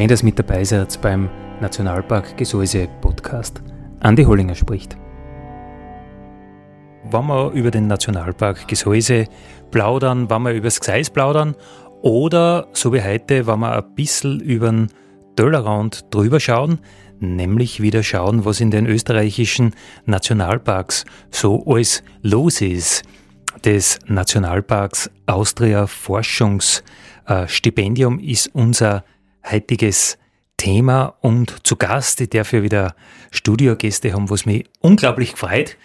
[0.00, 1.28] Schön, dass mit dabei seid beim
[1.60, 3.60] Nationalpark Gesäuse Podcast.
[4.00, 4.96] Andi Hollinger spricht.
[7.10, 9.26] Wenn wir über den Nationalpark Gesäuse
[9.70, 11.54] plaudern, wenn wir über das Gseis plaudern
[12.00, 14.88] oder so wie heute, wenn wir ein bisschen über den
[15.36, 16.78] Tellerrand drüber schauen,
[17.18, 19.74] nämlich wieder schauen, was in den österreichischen
[20.06, 23.02] Nationalparks so alles los ist.
[23.60, 29.04] Das Nationalparks Austria Forschungsstipendium ist unser
[29.48, 30.18] heutiges
[30.56, 32.94] Thema und zu Gast, ich darf ja wieder
[33.30, 35.76] Studiogäste haben, was mich unglaublich freut,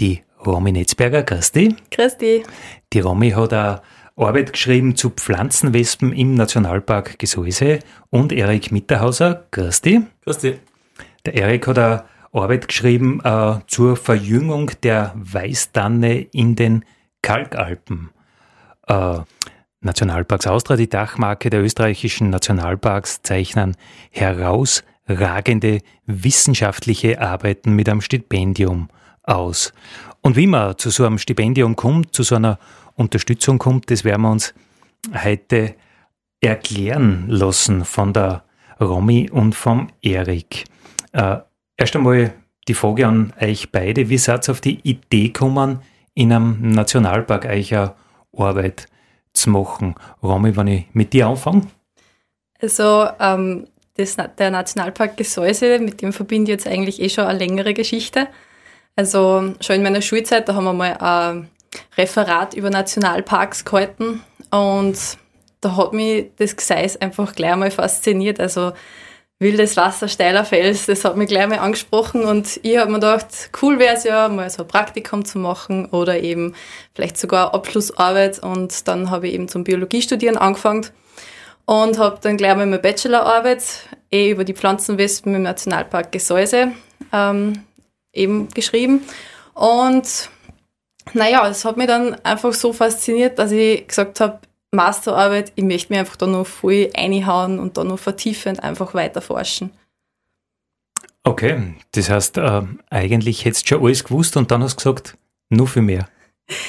[0.00, 1.22] die Romy Netzberger.
[1.22, 1.74] Grüß dich.
[1.90, 2.44] Grüß dich.
[2.92, 3.82] Die Romy hat eine
[4.16, 9.46] Arbeit geschrieben zu Pflanzenwespen im Nationalpark Gesäuse und Erik Mitterhauser.
[9.50, 10.00] Grüß dich.
[10.24, 10.56] Grüß dich.
[11.26, 16.84] Der Erik hat eine Arbeit geschrieben äh, zur Verjüngung der Weißtanne in den
[17.22, 18.10] Kalkalpen.
[18.86, 19.20] Äh,
[19.84, 23.76] Nationalparks Austria, die Dachmarke der österreichischen Nationalparks, zeichnen
[24.10, 28.88] herausragende wissenschaftliche Arbeiten mit einem Stipendium
[29.22, 29.72] aus.
[30.22, 32.58] Und wie man zu so einem Stipendium kommt, zu so einer
[32.94, 34.54] Unterstützung kommt, das werden wir uns
[35.22, 35.74] heute
[36.40, 38.44] erklären lassen von der
[38.80, 40.64] Romy und vom Erik.
[41.12, 41.38] Äh,
[41.76, 42.32] erst einmal
[42.68, 44.08] die Frage an euch beide.
[44.08, 45.80] Wie seid ihr auf die Idee gekommen,
[46.14, 47.94] in einem Nationalpark eine
[48.36, 48.86] Arbeit
[49.34, 49.94] zu machen.
[50.22, 51.66] Romy, wenn ich mit dir anfange?
[52.60, 57.38] Also ähm, das, der Nationalpark Gesäuse, mit dem verbinde ich jetzt eigentlich eh schon eine
[57.38, 58.28] längere Geschichte.
[58.96, 61.50] Also schon in meiner Schulzeit, da haben wir mal ein
[61.96, 64.96] Referat über Nationalparks gehalten und
[65.60, 68.38] da hat mich das Gseis einfach gleich mal fasziniert.
[68.38, 68.72] Also
[69.40, 73.50] wildes Wasser, steiler Fels, das hat mich gleich mal angesprochen und ich habe mir gedacht,
[73.60, 76.54] cool wäre es ja, mal so ein Praktikum zu machen oder eben
[76.94, 80.86] vielleicht sogar Abschlussarbeit und dann habe ich eben zum Biologiestudieren angefangen
[81.66, 83.64] und habe dann gleich mal meine Bachelorarbeit
[84.10, 86.72] eh über die Pflanzenwespen im Nationalpark Gesäuse
[87.12, 87.64] ähm,
[88.12, 89.02] eben geschrieben
[89.54, 90.30] und
[91.12, 94.38] naja, es hat mich dann einfach so fasziniert, dass ich gesagt habe,
[94.74, 99.20] Masterarbeit, ich möchte mir einfach da noch voll einhauen und da noch vertiefend einfach weiter
[99.20, 99.70] forschen.
[101.22, 105.16] Okay, das heißt, äh, eigentlich hättest du schon alles gewusst und dann hast du gesagt,
[105.48, 106.08] nur für mehr.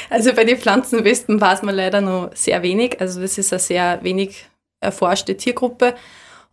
[0.10, 3.02] Also bei den Pflanzenwespen weiß man leider noch sehr wenig.
[3.02, 4.46] Also das ist eine sehr wenig
[4.80, 5.96] erforschte Tiergruppe.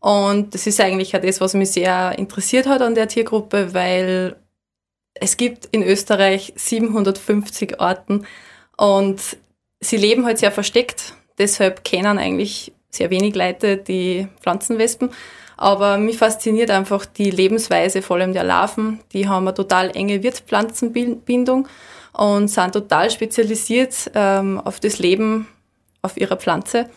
[0.00, 4.34] Und das ist eigentlich auch das, was mich sehr interessiert hat an der Tiergruppe, weil
[5.14, 8.26] es gibt in Österreich 750 Arten
[8.76, 9.20] und
[9.80, 11.14] sie leben halt sehr versteckt.
[11.38, 15.10] Deshalb kennen eigentlich sehr wenig Leute die Pflanzenwespen.
[15.56, 19.00] Aber mich fasziniert einfach die Lebensweise, vor allem der Larven.
[19.12, 21.69] Die haben eine total enge Wirtspflanzenbindung
[22.12, 25.47] und sind total spezialisiert ähm, auf das Leben
[26.03, 26.91] auf ihrer Pflanze.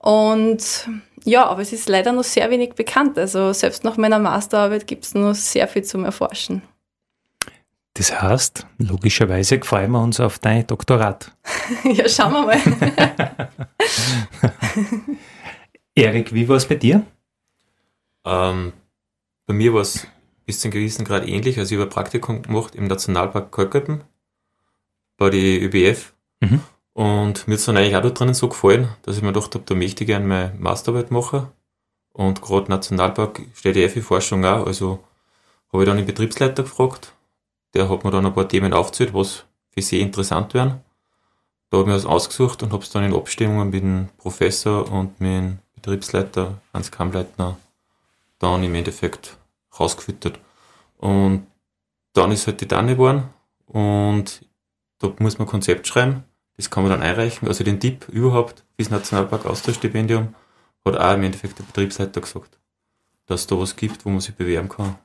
[0.00, 0.88] Und
[1.24, 3.18] ja, aber es ist leider noch sehr wenig bekannt.
[3.18, 6.62] Also selbst nach meiner Masterarbeit gibt es noch sehr viel zum Erforschen.
[8.00, 11.36] Das heißt, logischerweise freuen wir uns auf dein Doktorat.
[11.84, 13.48] ja, schauen wir mal.
[15.94, 17.04] Erik, wie war es bei dir?
[18.24, 18.72] Ähm,
[19.44, 20.06] bei mir war es
[20.46, 21.58] bis zum gewissen Grad ähnlich.
[21.58, 24.02] Also ich habe ein Praktikum gemacht im Nationalpark Kalkalpen
[25.18, 26.14] bei der ÖBF.
[26.40, 26.62] Mhm.
[26.94, 29.64] Und mir ist dann eigentlich auch da drinnen so gefallen, dass ich mir gedacht habe,
[29.66, 31.48] da möchte ich gerne meine Masterarbeit machen.
[32.14, 34.66] Und gerade Nationalpark steht ja für Forschung auch.
[34.66, 35.04] Also
[35.70, 37.12] habe ich dann den Betriebsleiter gefragt.
[37.74, 40.80] Der hat mir dann ein paar Themen aufgezählt, was für sie interessant wären.
[41.70, 44.90] Da habe ich mir das ausgesucht und habe es dann in Abstimmungen mit dem Professor
[44.90, 47.56] und mit dem Betriebsleiter Hans Kammleitner
[48.40, 49.36] dann im Endeffekt
[49.78, 50.40] rausgefüttert.
[50.98, 51.46] Und
[52.12, 53.30] dann ist halt die Tanne geworden
[53.66, 54.44] und
[54.98, 56.24] da muss man ein Konzept schreiben.
[56.56, 57.48] Das kann man dann einreichen.
[57.48, 60.34] Also den Tipp überhaupt fürs Nationalpark Austauschstipendium
[60.84, 62.58] hat auch im Endeffekt der Betriebsleiter gesagt,
[63.26, 64.98] dass es da was gibt, wo man sich bewerben kann.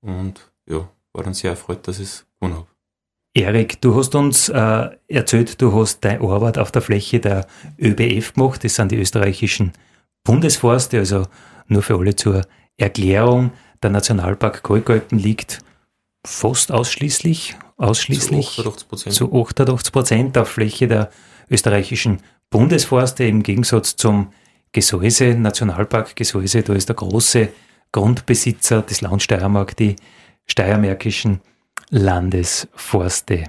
[0.00, 2.66] Und ja, war dann sehr erfreut, dass ich es gewonnen habe.
[3.34, 7.46] Erik, du hast uns äh, erzählt, du hast deine Arbeit auf der Fläche der
[7.78, 8.62] ÖBF gemacht.
[8.62, 9.72] Das sind die österreichischen
[10.22, 11.26] Bundesforste, also
[11.66, 12.42] nur für alle zur
[12.76, 13.52] Erklärung.
[13.82, 15.60] der Nationalpark Kalkalpen liegt
[16.26, 19.10] fast ausschließlich, ausschließlich Zu 88%.
[19.10, 21.10] zu 88 Prozent auf Fläche der
[21.50, 22.20] österreichischen
[22.50, 24.32] Bundesforste im Gegensatz zum
[24.72, 27.48] Gesäuse, Nationalpark Gesäuse, da ist der große
[27.92, 29.96] Grundbesitzer des Land Steiermark die
[30.46, 31.40] steiermärkischen
[31.90, 33.44] Landesforste.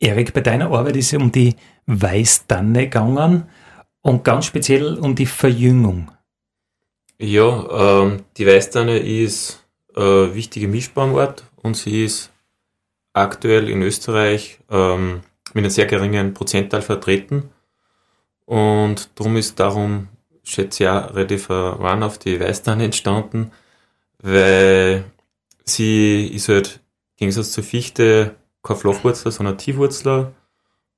[0.00, 1.56] Erik, bei deiner Arbeit ist es um die
[1.86, 3.48] Weißtanne gegangen
[4.02, 6.10] und ganz speziell um die Verjüngung.
[7.18, 12.30] Ja, ähm, die Weißtanne ist eine wichtige Mischbaumart und sie ist
[13.14, 15.22] aktuell in Österreich ähm,
[15.54, 17.50] mit einem sehr geringen Prozentteil vertreten.
[18.44, 20.08] Und darum ist darum,
[20.44, 23.50] schätze ich auch, relativ ein auf die Weißtanne entstanden,
[24.18, 25.04] weil
[25.68, 26.80] sie ist halt
[27.14, 30.32] im Gegensatz zur Fichte kein Flachwurzler, sondern Tiefwurzler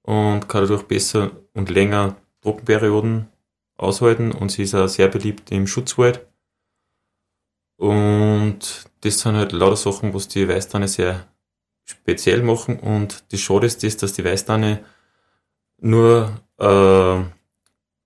[0.02, 3.28] und kann dadurch besser und länger Trockenperioden
[3.76, 6.26] aushalten und sie ist auch sehr beliebt im Schutzwald.
[7.76, 11.28] Und das sind halt lauter Sachen, was die Weißtanne sehr
[11.84, 12.80] speziell machen.
[12.80, 14.84] Und das Schade ist das, dass die Weißtanne
[15.80, 17.22] nur äh,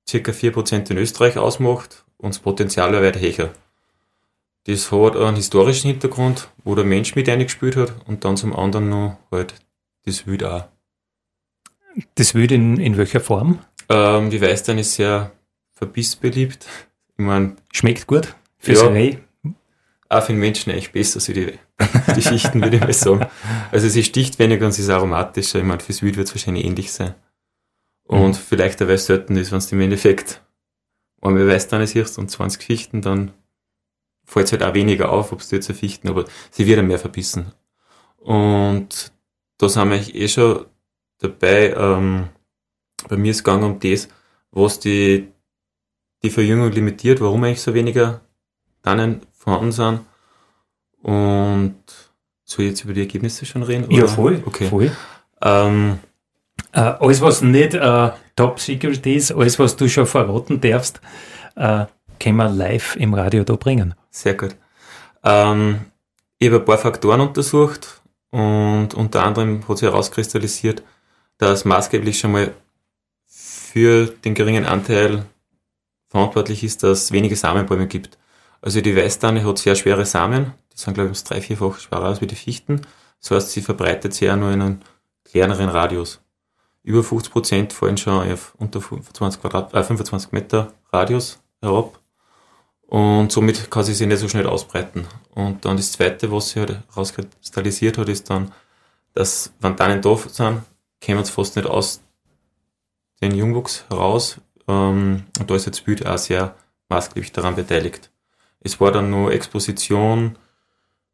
[0.08, 3.53] circa 4% in Österreich ausmacht und das Potenzial wäre weit höher.
[4.64, 8.88] Das hat einen historischen Hintergrund, wo der Mensch mit eingespielt hat und dann zum anderen
[8.88, 9.55] noch halt
[10.05, 10.67] das Wild auch.
[12.14, 13.59] Das Wild in, in welcher Form?
[13.88, 15.32] Ähm, die Weißtanne ist sehr
[15.73, 16.67] verbissbeliebt.
[17.19, 18.35] Ich meine, Schmeckt gut?
[18.59, 18.88] Fürs Ja.
[18.88, 19.17] Reh?
[20.12, 21.58] auch für den Menschen eigentlich besser als die,
[22.15, 23.26] die Fichten, würde ich mal sagen.
[23.70, 25.58] Also sie sticht weniger und sie ist aromatischer.
[25.58, 27.15] Ich meine, fürs Wild wird es wahrscheinlich ähnlich sein.
[28.05, 30.43] Und vielleicht, weil es selten ist, wenn du im Endeffekt
[31.23, 33.32] einmal Weißtanne siehst und 20 Fichten, dann
[34.24, 36.98] fällt es halt auch weniger auf, ob du jetzt eine Fichten, aber sie wird mehr
[36.98, 37.52] verbissen.
[38.19, 39.12] Und
[39.58, 40.66] da sind wir eigentlich eh schon
[41.19, 41.74] dabei.
[41.76, 42.28] Ähm,
[43.08, 44.08] bei mir ist es gegangen um das,
[44.50, 45.28] was die,
[46.22, 48.20] die Verjüngung limitiert, warum eigentlich so weniger
[48.82, 50.00] Tannen vorhanden sind.
[51.02, 51.76] Und
[52.44, 53.90] soll ich jetzt über die Ergebnisse schon reden?
[53.90, 54.08] Ja, oder?
[54.08, 54.42] voll.
[54.46, 54.69] Okay.
[54.69, 54.92] voll.
[55.40, 55.98] Ähm,
[56.72, 61.00] Äh, alles, was nicht äh, Top Secret ist, alles, was du schon verraten darfst,
[61.56, 61.86] äh,
[62.19, 63.94] können wir live im Radio da bringen.
[64.12, 64.55] Sehr gut.
[65.25, 65.87] Ähm,
[66.38, 70.82] ich habe ein paar Faktoren untersucht und unter anderem hat sich herauskristallisiert,
[71.38, 72.53] dass maßgeblich schon mal
[73.26, 75.25] für den geringen Anteil
[76.09, 78.19] verantwortlich ist, dass es wenige Samenbäume gibt.
[78.61, 82.05] Also die Weißtanne hat sehr schwere Samen, die sind glaube ich ums drei, vierfach schwerer
[82.05, 82.82] als wie die Fichten.
[83.20, 84.81] Das heißt, sie verbreitet sich ja nur in einem
[85.25, 86.20] kleineren Radius.
[86.82, 92.01] Über 50 Prozent fallen schon auf unter 25, Quadrat, äh, 25 Meter Radius herab.
[92.93, 95.06] Und somit kann sie sich nicht so schnell ausbreiten.
[95.35, 98.53] Und dann das Zweite, was sich halt rauskristallisiert hat, ist dann,
[99.15, 100.61] dass wenn Tannen da sind,
[101.03, 102.03] kommen sie fast nicht aus
[103.23, 104.43] den Jungwuchs heraus.
[104.69, 106.55] Ähm, und da ist jetzt Bild auch sehr
[106.91, 108.11] maßgeblich daran beteiligt.
[108.61, 110.37] Es war dann nur Exposition,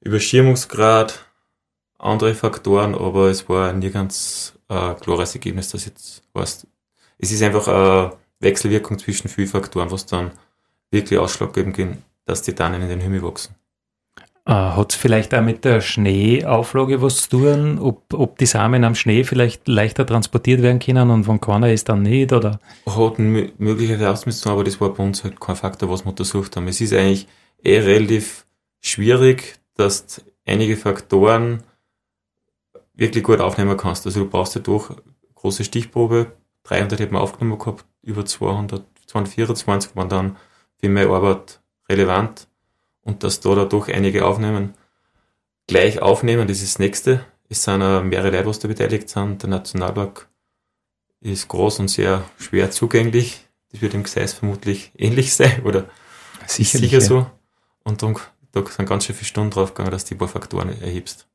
[0.00, 1.26] Überschirmungsgrad,
[1.96, 6.66] andere Faktoren, aber es war nie ganz äh, klares Ergebnis, das jetzt heißt.
[7.18, 10.32] Es ist einfach eine Wechselwirkung zwischen vielen Faktoren, was dann
[10.90, 13.54] wirklich ausschlaggebend gehen, dass die Tannen in den Himmel wachsen.
[14.46, 18.82] Äh, Hat es vielleicht auch mit der Schneeauflage was zu tun, ob, ob die Samen
[18.84, 22.32] am Schnee vielleicht leichter transportiert werden können und wenn keiner ist, dann nicht?
[22.32, 22.58] Oder?
[22.86, 25.90] Hat mö- möglicherweise auch mit zu tun, aber das war bei uns halt kein Faktor,
[25.90, 26.66] was wir untersucht haben.
[26.68, 27.28] Es ist eigentlich
[27.62, 28.46] eh relativ
[28.80, 31.62] schwierig, dass du einige Faktoren
[32.94, 34.06] wirklich gut aufnehmen kannst.
[34.06, 34.98] Also du brauchst ja doch eine
[35.34, 36.32] große Stichprobe.
[36.64, 40.36] 300 hätten wir aufgenommen gehabt, über 200, 224 waren dann
[40.80, 42.48] für meine Arbeit relevant.
[43.02, 44.74] Und dass da dadurch einige aufnehmen,
[45.66, 47.24] gleich aufnehmen, das ist das Nächste.
[47.48, 49.42] Es sind auch mehrere Leute, was da beteiligt sind.
[49.42, 50.28] Der Nationalpark
[51.20, 53.46] ist groß und sehr schwer zugänglich.
[53.72, 55.86] Das wird im Gseis vermutlich ähnlich sein oder
[56.46, 57.00] sicher ja.
[57.00, 57.26] so.
[57.84, 58.16] Und dann,
[58.52, 61.26] da sind ganz schön viele Stunden drauf gegangen, dass du die paar Faktoren erhebst.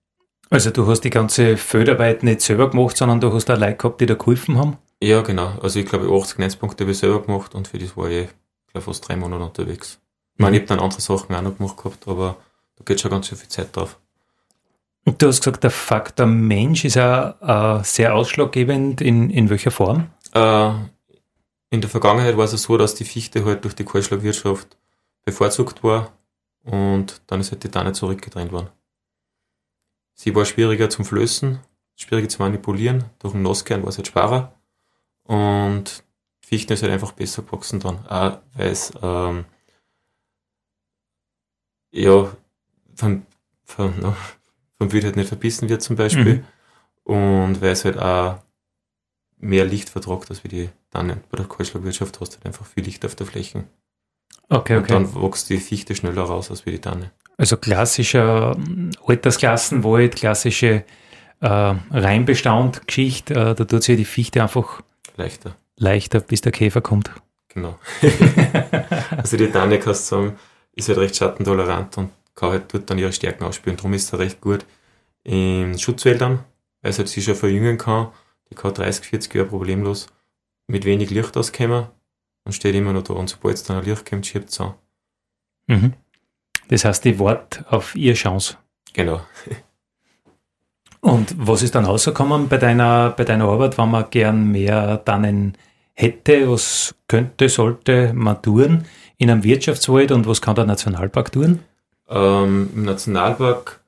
[0.49, 4.01] Also du hast die ganze Feldarbeit nicht selber gemacht, sondern du hast auch Leute gehabt,
[4.01, 4.77] die da geholfen haben.
[5.01, 5.57] Ja, genau.
[5.61, 8.29] Also ich glaube, 80 Netzpunkte habe ich selber gemacht und für das war ich,
[8.73, 9.99] glaube fast drei Monate unterwegs.
[10.33, 12.37] Ich meine, ich habe dann andere Sachen auch noch gemacht gehabt, aber
[12.75, 13.99] da geht schon ganz schön viel Zeit drauf.
[15.05, 19.01] Und du hast gesagt, der Faktor Mensch ist auch äh, sehr ausschlaggebend.
[19.01, 20.09] In, in welcher Form?
[20.33, 20.71] Äh,
[21.69, 24.77] in der Vergangenheit war es so, dass die Fichte halt durch die Kahlschlagwirtschaft
[25.25, 26.11] bevorzugt war
[26.63, 28.69] und dann ist halt die Tanne zurückgedrängt worden.
[30.13, 31.59] Sie war schwieriger zum Flößen,
[31.95, 33.05] schwieriger zu manipulieren.
[33.19, 34.53] Durch den Nasskern war es halt schwerer
[35.23, 36.03] und
[36.43, 39.45] die Fichte ist halt einfach besser gewachsen dann, auch weil es ähm,
[41.91, 42.31] ja
[42.95, 43.25] vom,
[43.63, 44.15] vom, no,
[44.77, 46.43] vom Wild halt nicht verbissen wird zum Beispiel
[47.03, 48.39] und weil es halt auch
[49.37, 51.21] mehr Licht vertragt als wie die Tannen.
[51.29, 53.65] Bei der Kahlschlagwirtschaft hast du halt einfach viel Licht auf der Fläche.
[54.49, 54.93] Okay, Und okay.
[54.93, 57.11] dann wächst die Fichte schneller raus als wie die Tanne.
[57.37, 60.83] Also klassischer hm, Altersklassenwald, klassische
[61.41, 64.81] äh, Reinbestand-Geschichte, äh, da tut sich die Fichte einfach
[65.17, 65.55] leichter.
[65.83, 67.11] Leichter, bis der Käfer kommt.
[67.49, 67.77] Genau.
[69.11, 70.39] also die Tanne, kannst du sagen,
[70.73, 73.77] ist halt recht schattentolerant und kann halt dort dann ihre Stärken ausspielen.
[73.77, 74.65] Darum ist er recht gut
[75.23, 76.43] in Schutzwäldern,
[76.81, 78.07] weil es halt sich schon verjüngen kann.
[78.49, 80.07] Die kann 30, 40 Jahre problemlos
[80.67, 81.87] mit wenig Licht auskommen
[82.43, 83.13] und steht immer noch da.
[83.13, 84.73] Und sobald es dann ein Licht kommt, schiebt es an.
[85.67, 85.93] Mhm.
[86.69, 88.57] Das heißt, die Wort auf ihr Chance.
[88.93, 89.21] Genau.
[91.01, 95.57] Und was ist dann rausgekommen bei deiner, bei deiner Arbeit, wenn man gern mehr Tannen
[95.93, 96.49] hätte?
[96.51, 98.85] Was könnte, sollte man tun
[99.17, 101.59] in einem Wirtschaftswald und was kann der Nationalpark tun?
[102.09, 103.81] Ähm, Im Nationalpark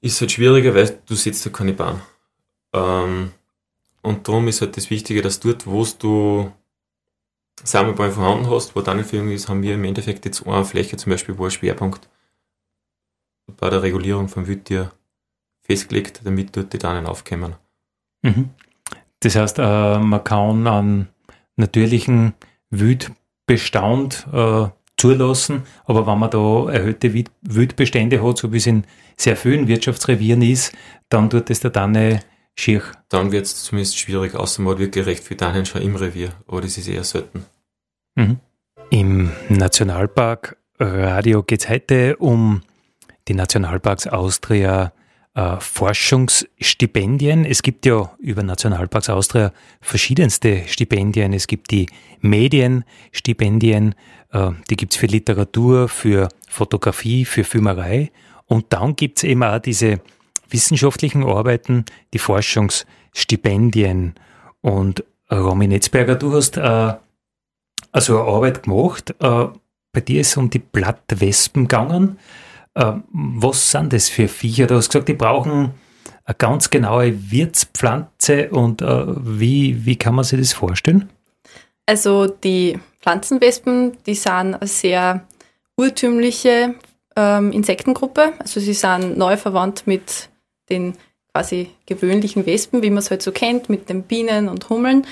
[0.00, 2.02] ist es halt schwieriger, weil du sitzt ja keine Bahn.
[2.72, 3.32] Ähm,
[4.02, 6.52] und darum ist halt das Wichtige, dass dort, wo du
[7.62, 11.10] Sammelbäume vorhanden hast, wo deine Führung ist, haben wir im Endeffekt jetzt eine Fläche zum
[11.10, 12.08] Beispiel, wo ein Schwerpunkt
[13.58, 14.92] bei der Regulierung vom Wildtier
[15.62, 17.56] festgelegt, damit dort die Daten aufkommen.
[18.22, 18.50] Mhm.
[19.26, 21.08] Das heißt, äh, man kann einen
[21.56, 22.34] natürlichen
[22.70, 28.84] Wildbestand äh, zulassen, aber wenn man da erhöhte Wildbestände hat, so wie es in
[29.16, 30.72] sehr vielen Wirtschaftsrevieren ist,
[31.08, 32.20] dann tut es der Tanne
[32.54, 32.82] schier.
[33.08, 36.28] Dann wird es zumindest schwierig, außer man hat wirklich recht viele Tannen schon im Revier,
[36.46, 37.46] aber das ist eher selten.
[38.14, 38.38] Mhm.
[38.90, 42.60] Im Nationalpark Radio geht es heute um
[43.26, 44.92] die Nationalparks Austria
[45.36, 47.44] äh, Forschungsstipendien.
[47.44, 49.52] Es gibt ja über Nationalparks Austria
[49.82, 51.34] verschiedenste Stipendien.
[51.34, 51.88] Es gibt die
[52.22, 53.94] Medienstipendien,
[54.32, 58.10] äh, die gibt es für Literatur, für Fotografie, für Filmerei.
[58.46, 60.00] Und dann gibt es eben auch diese
[60.48, 64.14] wissenschaftlichen Arbeiten, die Forschungsstipendien.
[64.62, 66.94] Und Romy Netzberger, du hast äh,
[67.92, 69.14] also eine Arbeit gemacht.
[69.20, 69.48] Äh,
[69.92, 72.18] bei dir ist es um die Blattwespen gegangen.
[72.76, 74.66] Ähm, was sind das für Viecher?
[74.66, 75.74] Du hast gesagt, die brauchen
[76.24, 81.08] eine ganz genaue Wirtspflanze und äh, wie, wie kann man sich das vorstellen?
[81.86, 85.26] Also die Pflanzenwespen, die sind eine sehr
[85.76, 86.74] urtümliche
[87.14, 88.32] ähm, Insektengruppe.
[88.38, 90.28] Also sie sind neu verwandt mit
[90.68, 90.94] den
[91.32, 95.06] quasi gewöhnlichen Wespen, wie man es halt so kennt, mit den Bienen und Hummeln.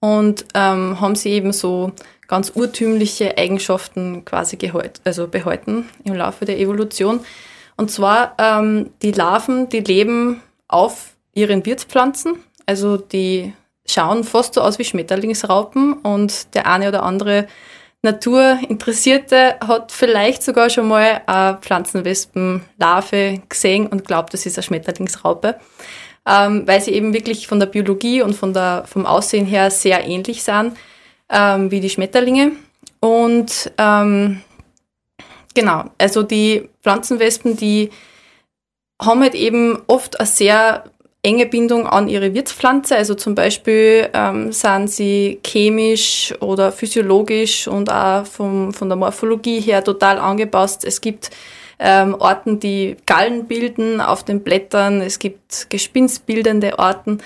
[0.00, 1.92] Und ähm, haben sie eben so
[2.28, 4.58] ganz urtümliche Eigenschaften quasi
[5.04, 7.20] also behalten im Laufe der Evolution.
[7.76, 13.52] Und zwar ähm, die Larven, die leben auf ihren Wirtspflanzen, also die
[13.86, 17.46] schauen fast so aus wie Schmetterlingsraupen und der eine oder andere
[18.02, 25.56] Naturinteressierte hat vielleicht sogar schon mal eine Pflanzenwespenlarve gesehen und glaubt, das ist eine Schmetterlingsraupe,
[26.26, 30.06] ähm, weil sie eben wirklich von der Biologie und von der, vom Aussehen her sehr
[30.06, 30.76] ähnlich sind
[31.30, 32.52] ähm, wie die Schmetterlinge.
[33.00, 34.40] Und ähm,
[35.54, 37.90] genau, also die Pflanzenwespen, die
[39.00, 40.84] haben halt eben oft eine sehr
[41.24, 42.96] enge Bindung an ihre Wirtspflanze.
[42.96, 49.60] Also zum Beispiel ähm, sind sie chemisch oder physiologisch und auch vom, von der Morphologie
[49.60, 50.84] her total angepasst.
[50.84, 51.30] Es gibt
[51.78, 55.00] ähm, Orten, die Gallen bilden auf den Blättern.
[55.00, 57.18] Es gibt gespinstbildende Orten.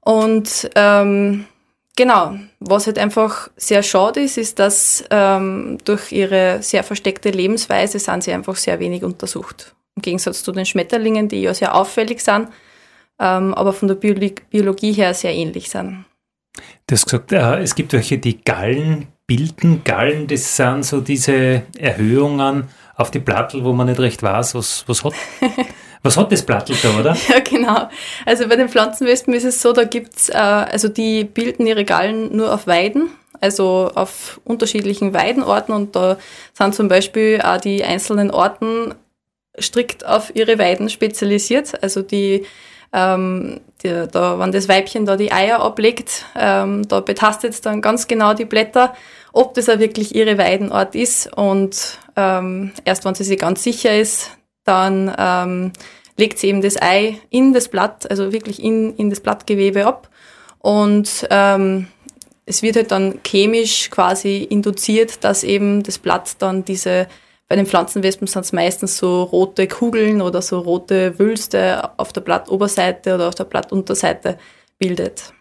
[0.00, 1.46] Und ähm,
[1.96, 7.98] Genau, was halt einfach sehr schade ist, ist, dass ähm, durch ihre sehr versteckte Lebensweise
[7.98, 9.74] sind sie einfach sehr wenig untersucht.
[9.96, 12.48] Im Gegensatz zu den Schmetterlingen, die ja sehr auffällig sind,
[13.18, 16.04] ähm, aber von der Biologie, Biologie her sehr ähnlich sind.
[16.86, 19.82] Du hast gesagt, äh, es gibt welche, die Gallen bilden.
[19.82, 24.84] Gallen, das sind so diese Erhöhungen auf die Plattel, wo man nicht recht weiß, was,
[24.86, 25.14] was hat.
[26.06, 27.16] Was hat das Blattl da, oder?
[27.28, 27.88] ja, genau.
[28.24, 32.34] Also bei den Pflanzenwespen ist es so, da gibt's, äh, also die bilden ihre Gallen
[32.34, 33.10] nur auf Weiden,
[33.40, 36.16] also auf unterschiedlichen Weidenorten und da
[36.52, 38.94] sind zum Beispiel auch die einzelnen Orten
[39.58, 41.82] strikt auf ihre Weiden spezialisiert.
[41.82, 42.46] Also die,
[42.92, 47.82] ähm, die, da, wenn das Weibchen da die Eier ablegt, ähm, da betastet es dann
[47.82, 48.94] ganz genau die Blätter,
[49.32, 53.98] ob das auch wirklich ihre Weidenort ist und ähm, erst wenn sie sich ganz sicher
[53.98, 54.30] ist,
[54.66, 55.72] dann ähm,
[56.16, 60.10] legt sie eben das Ei in das Blatt, also wirklich in, in das Blattgewebe ab.
[60.58, 61.86] Und ähm,
[62.44, 67.06] es wird halt dann chemisch quasi induziert, dass eben das Blatt dann diese,
[67.48, 72.20] bei den Pflanzenwespen sind es meistens so rote Kugeln oder so rote Wülste auf der
[72.20, 74.38] Blattoberseite oder auf der Blattunterseite
[74.78, 75.32] bildet.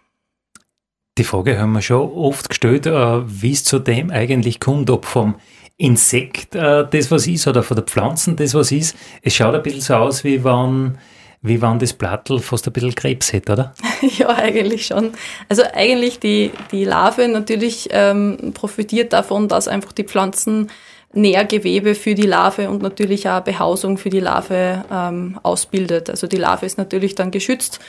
[1.17, 5.05] Die Frage haben wir schon oft gestellt, äh, wie es zu dem eigentlich kommt, ob
[5.05, 5.35] vom
[5.77, 8.95] Insekt äh, das was ist oder von der Pflanzen das was ist.
[9.21, 10.97] Es schaut ein bisschen so aus, wie wenn,
[11.41, 13.73] wie wenn das Blattl fast ein bisschen Krebs hätte, oder?
[14.17, 15.11] ja, eigentlich schon.
[15.49, 20.69] Also eigentlich die, die Larve natürlich ähm, profitiert davon, dass einfach die Pflanzen
[21.11, 26.09] Nährgewebe für die Larve und natürlich auch Behausung für die Larve ähm, ausbildet.
[26.09, 27.79] Also die Larve ist natürlich dann geschützt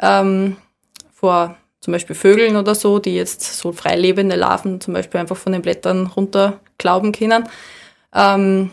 [0.00, 0.56] ähm,
[1.12, 5.52] vor zum Beispiel Vögeln oder so, die jetzt so freilebende Larven zum Beispiel einfach von
[5.52, 7.48] den Blättern runterklauben können.
[8.14, 8.70] Ähm,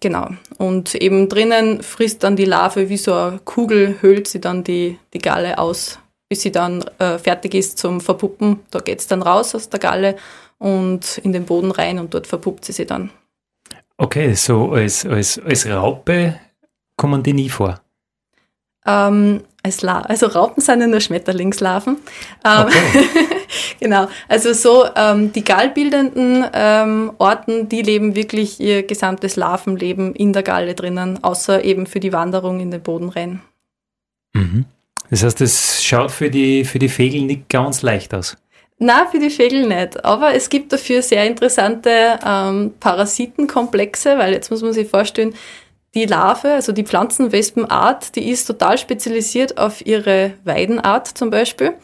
[0.00, 0.28] genau.
[0.58, 4.98] Und eben drinnen frisst dann die Larve wie so eine Kugel, höhlt sie dann die,
[5.14, 5.98] die Galle aus,
[6.28, 8.60] bis sie dann äh, fertig ist zum Verpuppen.
[8.70, 10.16] Da geht's dann raus aus der Galle
[10.58, 13.10] und in den Boden rein und dort verpuppt sie sie dann.
[13.96, 16.38] Okay, so als, als, als Raupe
[16.96, 17.80] kommen die nie vor.
[18.86, 21.96] Ähm, als La also Raupen sind ja nur Schmetterlingslarven.
[22.44, 23.08] Ähm, okay.
[23.80, 30.32] genau, also so ähm, die gallbildenden ähm, Orten, die leben wirklich ihr gesamtes Larvenleben in
[30.32, 33.42] der Galle drinnen, außer eben für die Wanderung in den Boden rein.
[34.32, 34.64] Mhm.
[35.10, 38.36] Das heißt, es schaut für die, für die Vögel nicht ganz leicht aus.
[38.78, 40.04] Na, für die Vögel nicht.
[40.04, 45.34] Aber es gibt dafür sehr interessante ähm, Parasitenkomplexe, weil jetzt muss man sich vorstellen,
[45.98, 51.74] die Larve, also die Pflanzenwespenart, die ist total spezialisiert auf ihre Weidenart zum Beispiel.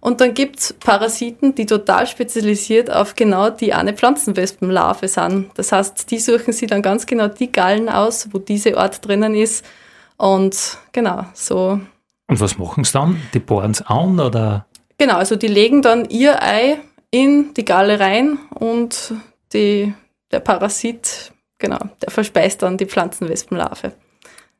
[0.00, 5.50] Und dann gibt's Parasiten, die total spezialisiert auf genau die eine Pflanzenwespenlarve sind.
[5.54, 9.36] Das heißt, die suchen sich dann ganz genau die Gallen aus, wo diese Art drinnen
[9.36, 9.64] ist.
[10.16, 11.78] Und genau, so.
[12.26, 13.22] Und was machen sie dann?
[13.32, 14.66] Die bohren es an oder?
[14.98, 16.78] Genau, also die legen dann ihr Ei
[17.12, 19.14] in die Galle rein und
[19.52, 19.94] die,
[20.32, 23.92] der Parasit, genau, der verspeist dann die Pflanzenwespenlarve.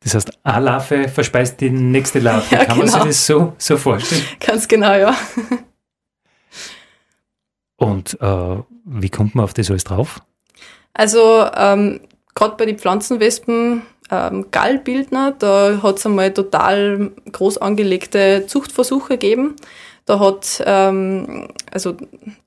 [0.02, 2.46] Das heißt, eine Larve verspeist die nächste Larve.
[2.50, 2.78] Ja, Kann genau.
[2.78, 3.04] man sich genau.
[3.06, 4.24] das so, so vorstellen?
[4.40, 5.14] Ganz genau, ja.
[7.76, 10.20] Und äh, wie kommt man auf das alles drauf?
[10.94, 12.00] Also ähm,
[12.34, 19.56] gerade bei den Pflanzenwespen ähm, Gallbildner, da hat es einmal total groß angelegte Zuchtversuche gegeben.
[20.04, 21.96] Da hat, ähm, also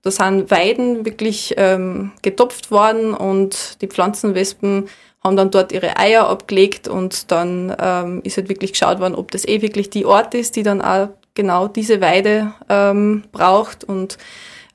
[0.02, 4.90] da sind Weiden wirklich ähm, getopft worden und die Pflanzenwespen
[5.24, 9.32] haben dann dort ihre Eier abgelegt und dann ähm, ist halt wirklich geschaut worden, ob
[9.32, 14.18] das eh wirklich die Art ist, die dann auch genau diese Weide ähm, braucht und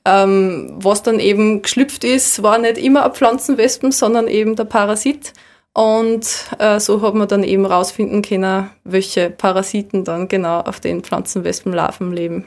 [0.03, 5.33] ähm, was dann eben geschlüpft ist, war nicht immer ein Pflanzenwespen, sondern eben der Parasit.
[5.73, 6.27] Und
[6.59, 12.11] äh, so hat man dann eben rausfinden können, welche Parasiten dann genau auf den Pflanzenwespenlarven
[12.11, 12.45] leben.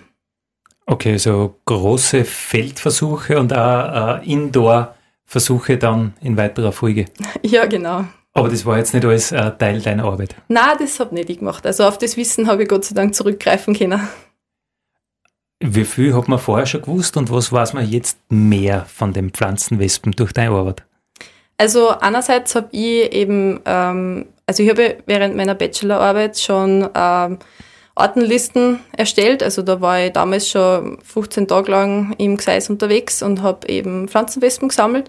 [0.87, 7.07] Okay, so große Feldversuche und auch äh, Indoor-Versuche dann in weiterer Folge.
[7.43, 8.05] Ja, genau.
[8.37, 10.35] Aber das war jetzt nicht alles äh, Teil deiner Arbeit?
[10.49, 11.65] Nein, das habe nicht ich gemacht.
[11.67, 14.09] Also auf das Wissen habe ich Gott sei Dank zurückgreifen können.
[15.61, 19.31] Wie viel hat man vorher schon gewusst und was weiß man jetzt mehr von den
[19.31, 20.83] Pflanzenwespen durch deine Arbeit?
[21.57, 27.39] Also einerseits habe ich eben, ähm, also ich habe während meiner Bachelorarbeit schon ähm,
[27.95, 29.43] Artenlisten erstellt.
[29.43, 34.09] Also da war ich damals schon 15 Tage lang im Gseis unterwegs und habe eben
[34.09, 35.09] Pflanzenwespen gesammelt.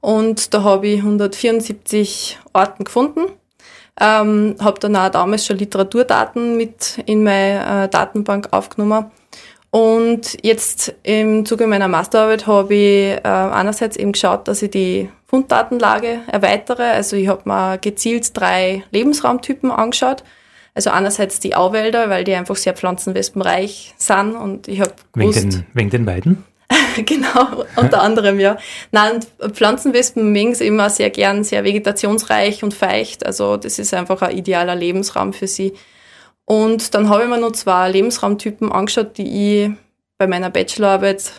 [0.00, 3.26] Und da habe ich 174 Arten gefunden.
[4.00, 9.10] Ähm, habe dann auch damals schon Literaturdaten mit in meine äh, Datenbank aufgenommen.
[9.70, 15.08] Und jetzt im Zuge meiner Masterarbeit habe ich äh, einerseits eben geschaut, dass ich die
[15.26, 16.82] Funddatenlage erweitere.
[16.82, 20.24] Also ich habe mir gezielt drei Lebensraumtypen angeschaut
[20.74, 25.66] also einerseits die Auwälder, weil die einfach sehr pflanzenwespenreich sind und ich habe wegen den,
[25.72, 26.44] wegen den Weiden?
[26.96, 28.56] genau, unter anderem, ja.
[28.90, 29.20] Nein,
[29.52, 33.24] Pflanzenwespen mögen es immer sehr gern, sehr vegetationsreich und feucht.
[33.24, 35.74] Also das ist einfach ein idealer Lebensraum für sie.
[36.44, 39.70] Und dann habe ich mir noch zwei Lebensraumtypen angeschaut, die ich
[40.18, 41.32] bei meiner Bachelorarbeit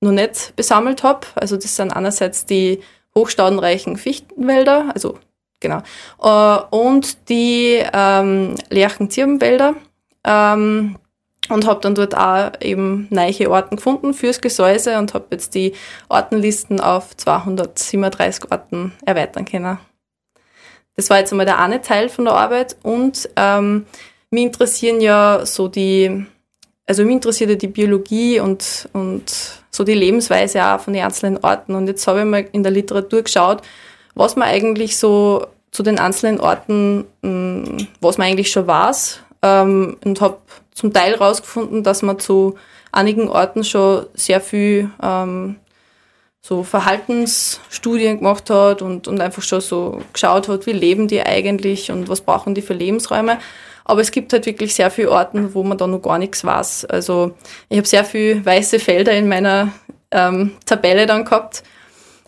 [0.00, 1.26] noch nicht besammelt habe.
[1.34, 2.80] Also das sind einerseits die
[3.14, 5.18] hochstaudenreichen Fichtenwälder, also
[5.62, 5.82] genau.
[6.22, 9.74] Äh, und die ähm, Lerchenzirbenwälder.
[10.24, 10.96] Ähm,
[11.48, 15.72] und habe dann dort auch eben neue Orten gefunden fürs Gesäuse und habe jetzt die
[16.08, 19.78] Ortenlisten auf 237 Orten erweitern können.
[20.96, 23.86] Das war jetzt einmal der eine Teil von der Arbeit und ähm,
[24.30, 26.26] mich interessieren ja so die,
[26.86, 29.24] also mich interessiert ja die Biologie und, und
[29.70, 32.72] so die Lebensweise auch von den einzelnen Orten und jetzt habe ich mal in der
[32.72, 33.62] Literatur geschaut,
[34.14, 39.96] was man eigentlich so zu den einzelnen Orten, mm, was man eigentlich schon weiß ähm,
[40.04, 40.38] und habe
[40.72, 42.54] zum Teil rausgefunden, dass man zu
[42.92, 45.56] einigen Orten schon sehr viel ähm,
[46.42, 51.90] so Verhaltensstudien gemacht hat und, und einfach schon so geschaut hat, wie leben die eigentlich
[51.90, 53.38] und was brauchen die für Lebensräume.
[53.84, 56.84] Aber es gibt halt wirklich sehr viele Orten, wo man da noch gar nichts weiß.
[56.86, 57.34] Also
[57.68, 59.72] ich habe sehr viele weiße Felder in meiner
[60.10, 61.62] ähm, Tabelle dann gehabt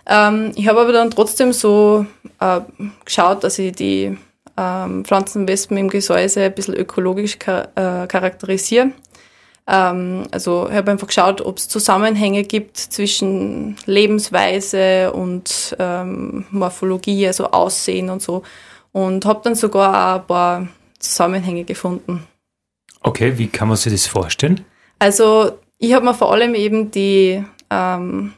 [0.06, 2.06] ähm, ich habe aber dann trotzdem so
[2.40, 2.60] äh,
[3.04, 4.16] geschaut, dass ich die
[4.56, 8.92] ähm, Pflanzenwespen im Gesäuse ein bisschen ökologisch char äh, charakterisiere.
[9.66, 17.26] Ähm, also ich habe einfach geschaut, ob es Zusammenhänge gibt zwischen Lebensweise und ähm, Morphologie,
[17.26, 18.42] also Aussehen und so.
[18.92, 22.26] Und habe dann sogar auch ein paar Zusammenhänge gefunden.
[23.00, 24.64] Okay, wie kann man sich das vorstellen?
[24.98, 28.32] Also ich habe mir vor allem eben die, ähm,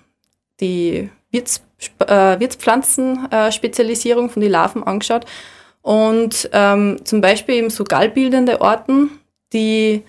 [0.61, 1.63] die Wirts,
[2.01, 5.27] äh, Wirtspflanzen-Spezialisierung von den Larven angeschaut.
[5.83, 9.11] Und ähm, zum Beispiel eben so gallbildende Orten,
[9.53, 10.03] die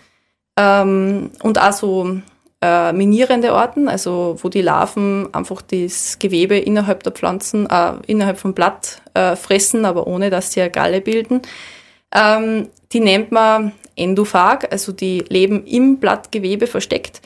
[0.58, 2.20] ähm, und auch so
[2.62, 8.40] äh, minierende Orten, also wo die Larven einfach das Gewebe innerhalb der Pflanzen, äh, innerhalb
[8.40, 11.42] vom Blatt äh, fressen, aber ohne dass sie eine Galle bilden.
[12.12, 17.22] Ähm, die nennt man endophag, also die leben im Blattgewebe versteckt.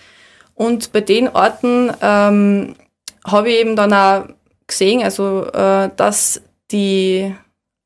[0.55, 2.75] Und bei den Orten ähm,
[3.25, 4.25] habe ich eben dann auch
[4.67, 7.33] gesehen, also äh, dass die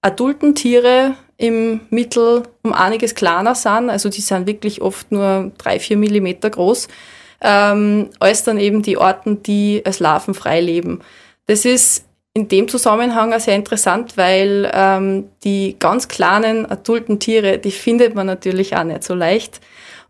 [0.02, 5.80] adulten Tiere im Mittel um einiges kleiner sind, also die sind wirklich oft nur drei,
[5.80, 6.88] vier Millimeter groß,
[7.42, 11.02] ähm, als dann eben die Orten, die als Larven frei leben.
[11.48, 17.58] Das ist in dem Zusammenhang auch sehr interessant, weil ähm, die ganz kleinen adulten Tiere,
[17.58, 19.62] die findet man natürlich auch nicht so leicht.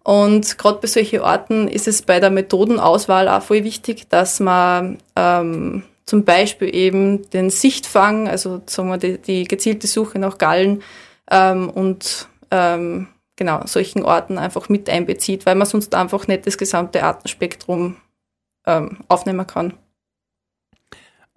[0.05, 4.99] Und gerade bei solchen Orten ist es bei der Methodenauswahl auch voll wichtig, dass man
[5.15, 10.83] ähm, zum Beispiel eben den Sichtfang, also sagen wir die, die gezielte Suche nach Gallen
[11.31, 16.59] ähm, und ähm, genau solchen Orten einfach mit einbezieht, weil man sonst einfach nicht das
[16.59, 17.97] gesamte Artenspektrum
[18.67, 19.73] ähm, aufnehmen kann.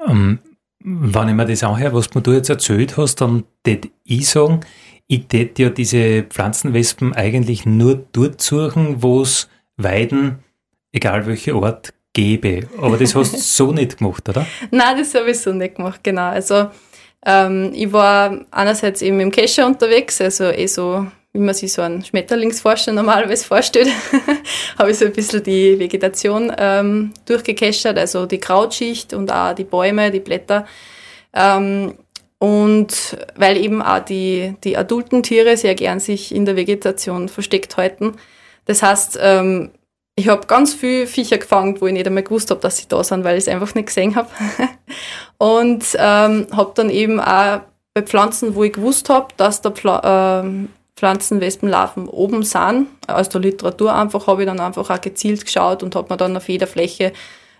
[0.06, 0.40] Ähm,
[0.80, 4.60] wenn ich mir das anhöre, was du jetzt erzählt hast, dann würde ich sagen,
[5.06, 10.38] ich tät ja diese Pflanzenwespen eigentlich nur dort suchen, wo es Weiden,
[10.92, 12.68] egal welcher Ort, gäbe.
[12.80, 14.46] Aber das hast du so nicht gemacht, oder?
[14.70, 16.28] Nein, das habe ich so nicht gemacht, genau.
[16.30, 16.68] Also
[17.24, 21.06] ähm, ich war einerseits eben im Kescher unterwegs, also eh so,
[21.38, 23.88] wie man sich so einen Schmetterlingsforscher normalerweise vorstellt,
[24.78, 29.64] habe ich so ein bisschen die Vegetation ähm, durchgekeschert, also die Krautschicht und auch die
[29.64, 30.66] Bäume, die Blätter.
[31.32, 31.94] Ähm,
[32.38, 37.76] und weil eben auch die, die adulten Tiere sehr gern sich in der Vegetation versteckt
[37.76, 38.14] halten.
[38.64, 39.70] Das heißt, ähm,
[40.16, 43.04] ich habe ganz viel Viecher gefangen, wo ich nicht einmal gewusst habe, dass sie da
[43.04, 44.28] sind, weil ich es einfach nicht gesehen habe.
[45.38, 47.60] und ähm, habe dann eben auch
[47.94, 50.68] bei Pflanzen, wo ich gewusst habe, dass da Pfla äh,
[50.98, 55.94] Pflanzenwespenlarven oben sind, aus der Literatur einfach, habe ich dann einfach auch gezielt geschaut und
[55.94, 57.12] habe mir dann auf jeder Fläche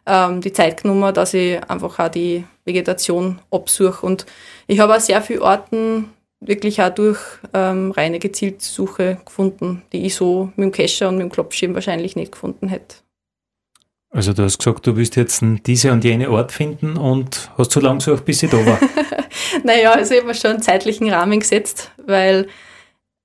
[0.07, 4.05] ähm, die Zeit genommen, dass ich einfach auch die Vegetation absuche.
[4.05, 4.27] Und
[4.67, 7.21] ich habe auch sehr viele Orten wirklich auch durch
[7.55, 11.75] ähm, reine gezielte Suche gefunden, die ich so mit dem Kescher und mit dem Klopfschirm
[11.75, 12.97] wahrscheinlich nicht gefunden hätte.
[14.11, 17.79] Also du hast gesagt, du willst jetzt diese und jene Ort finden und hast so
[17.79, 18.81] lange gesucht, bis ich da war.
[19.65, 22.49] naja, also ich habe mir schon einen zeitlichen Rahmen gesetzt, weil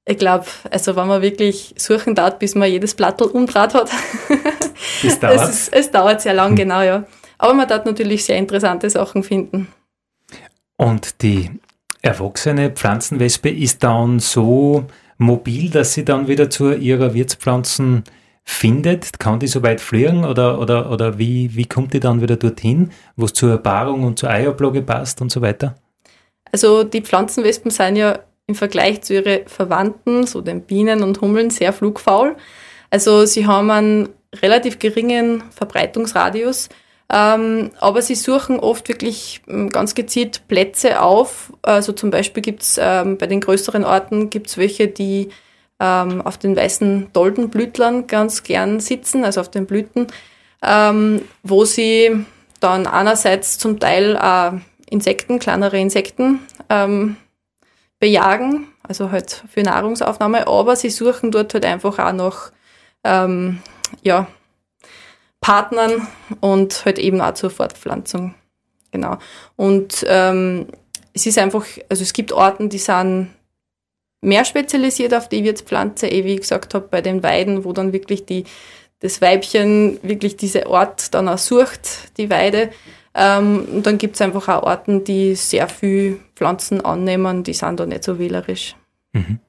[0.05, 3.89] ich glaube, also wenn man wirklich suchen darf, bis man jedes Blattl umdraht hat,
[5.03, 5.35] das dauert.
[5.35, 6.55] es, ist, es dauert sehr lang, hm.
[6.55, 7.05] genau, ja.
[7.37, 9.67] Aber man darf natürlich sehr interessante Sachen finden.
[10.77, 11.49] Und die
[12.01, 14.85] erwachsene Pflanzenwespe ist dann so
[15.17, 18.03] mobil, dass sie dann wieder zu ihrer Wirtspflanzen
[18.43, 19.19] findet?
[19.19, 22.91] Kann die so weit fliegen oder, oder, oder wie, wie kommt die dann wieder dorthin,
[23.15, 25.75] wo es zur Paarung und zur Eierblogge passt und so weiter?
[26.51, 31.49] Also die Pflanzenwespen sind ja im Vergleich zu ihren Verwandten, so den Bienen und Hummeln,
[31.49, 32.36] sehr flugfaul.
[32.89, 34.10] Also sie haben einen
[34.41, 36.69] relativ geringen Verbreitungsradius,
[37.12, 41.53] ähm, aber sie suchen oft wirklich ähm, ganz gezielt Plätze auf.
[41.62, 45.29] Also zum Beispiel gibt's ähm, bei den größeren Orten gibt's welche, die
[45.79, 50.08] ähm, auf den weißen Doldenblütlern ganz gern sitzen, also auf den Blüten,
[50.63, 52.25] ähm, wo sie
[52.60, 54.51] dann einerseits zum Teil äh,
[54.89, 57.17] Insekten, kleinere Insekten ähm,
[58.03, 62.51] bejagen, also halt für Nahrungsaufnahme, aber sie suchen dort halt einfach auch nach
[63.05, 63.61] ähm,
[64.01, 64.27] ja,
[65.39, 66.05] Partnern
[66.41, 68.35] und halt eben auch zur Fortpflanzung.
[68.91, 69.19] Genau.
[69.55, 70.67] Und ähm,
[71.13, 73.29] es ist einfach, also es gibt Orten, die sind
[74.19, 77.93] mehr spezialisiert auf die Wirtspflanze, eh wie ich gesagt habe, bei den Weiden, wo dann
[77.93, 78.43] wirklich die,
[78.99, 82.69] das Weibchen wirklich diese Ort dann auch sucht, die Weide.
[83.15, 87.80] Ähm, und dann gibt es einfach auch Orten, die sehr viel Pflanzen annehmen, die sind
[87.80, 88.76] da nicht so wählerisch.
[89.13, 89.39] Mhm.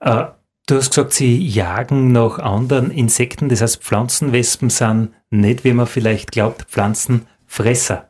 [0.00, 0.26] Äh,
[0.66, 5.86] du hast gesagt, sie jagen nach anderen Insekten, das heißt Pflanzenwespen sind nicht, wie man
[5.86, 8.08] vielleicht glaubt, Pflanzenfresser.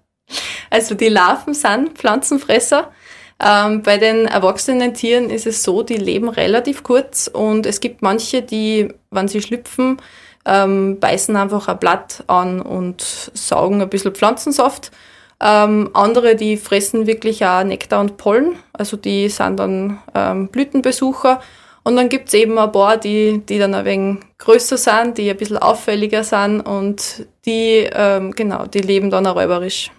[0.71, 2.93] Also die Larven sind Pflanzenfresser.
[3.39, 8.01] Ähm, bei den erwachsenen Tieren ist es so, die leben relativ kurz und es gibt
[8.03, 9.99] manche, die, wenn sie schlüpfen,
[10.46, 14.92] ähm, beißen einfach ein Blatt an und saugen ein bisschen Pflanzensaft.
[15.40, 21.40] Ähm, andere, die fressen wirklich auch Nektar und Pollen, also die sind dann ähm, Blütenbesucher.
[21.82, 25.30] Und dann gibt es eben ein paar, die, die dann ein wenig größer sind, die
[25.30, 29.92] ein bisschen auffälliger sind und die, ähm, genau, die leben dann auch räuberisch.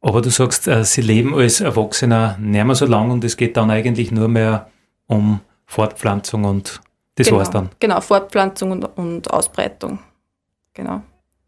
[0.00, 3.56] Aber du sagst, äh, sie leben als Erwachsener nicht mehr so lang und es geht
[3.56, 4.70] dann eigentlich nur mehr
[5.06, 6.80] um Fortpflanzung und
[7.14, 7.70] das genau, war's dann.
[7.78, 10.00] Genau, Fortpflanzung und, und Ausbreitung.
[10.72, 11.02] Genau.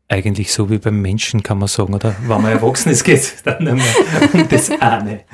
[0.09, 2.15] Eigentlich so wie beim Menschen, kann man sagen, oder?
[2.21, 3.85] Wenn man erwachsen ist, geht es dann mehr
[4.33, 5.25] um das eine.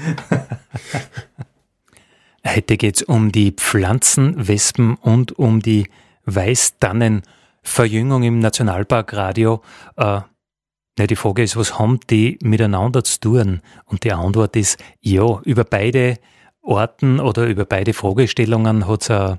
[2.47, 5.89] Heute geht es um die Pflanzenwespen und um die
[6.25, 9.63] Weißtannenverjüngung im Nationalparkradio.
[9.97, 10.21] Äh,
[10.99, 13.61] ja, die Frage ist, was haben die miteinander zu tun?
[13.85, 16.19] Und die Antwort ist ja, über beide
[16.63, 19.39] Orten oder über beide Fragestellungen hat es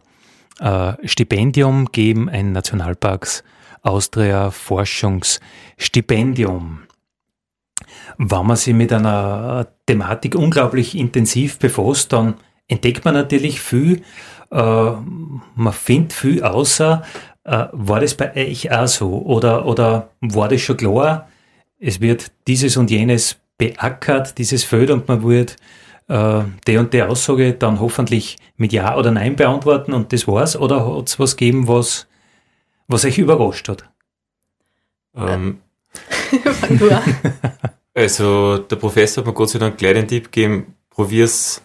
[0.60, 3.44] ein Stipendium gegeben, ein Nationalparks
[3.82, 6.84] Austria Forschungsstipendium.
[8.18, 12.36] Wenn man sich mit einer Thematik unglaublich intensiv befasst, dann
[12.68, 14.02] entdeckt man natürlich viel,
[14.52, 14.92] äh,
[15.56, 17.04] man findet viel außer,
[17.44, 19.22] äh, war das bei euch auch so?
[19.24, 21.28] Oder, oder war das schon klar,
[21.80, 25.58] es wird dieses und jenes beackert, dieses Feld und man wird
[26.08, 30.56] äh, die und die Aussage dann hoffentlich mit Ja oder Nein beantworten und das war's?
[30.56, 32.08] Oder hat es was gegeben, was,
[32.88, 33.86] was euch überrascht hat?
[35.16, 35.60] Ähm,
[37.94, 41.62] also der Professor hat mir Gott sei Dank gleich den Tipp gegeben, probier's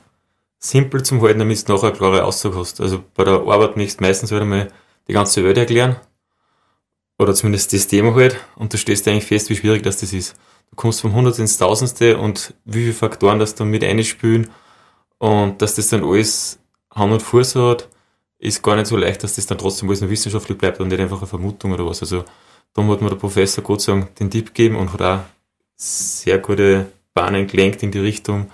[0.58, 2.80] simpel zum halten, damit du nachher eine klare Aussage hast.
[2.80, 4.68] Also bei der Arbeit möchtest du meistens halt einmal
[5.06, 5.96] die ganze Welt erklären.
[7.18, 8.36] Oder zumindest das Thema halt.
[8.56, 10.36] Und du stehst eigentlich fest, wie schwierig das, das ist.
[10.70, 14.48] Du kommst vom Hundertste ins Tausendste und wie viele Faktoren das dann mit einspülen
[15.18, 16.58] und dass das dann alles
[16.90, 17.88] Hand und Fuß hat,
[18.38, 21.00] ist gar nicht so leicht, dass das dann trotzdem alles nur wissenschaftlich bleibt und nicht
[21.00, 22.00] einfach eine Vermutung oder was.
[22.00, 22.24] Also
[22.72, 25.20] da hat mir der Professor Gott sei Dank den Tipp gegeben und hat auch
[25.76, 28.50] sehr gute Bahnen gelenkt in die Richtung,